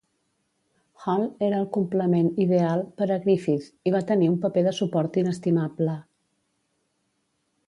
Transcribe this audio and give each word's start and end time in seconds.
Hall 1.03 1.25
era 1.47 1.59
"el 1.63 1.67
complement 1.75 2.31
ideal" 2.47 2.83
per 3.01 3.09
a 3.11 3.19
Griffith 3.27 3.69
i 3.91 3.95
va 3.97 4.03
tenir 4.13 4.33
un 4.33 4.41
paper 4.47 4.67
de 4.69 4.75
suport 4.81 5.21
inestimable. 5.27 5.99